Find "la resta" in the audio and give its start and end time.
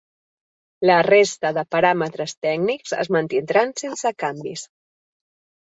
0.89-1.51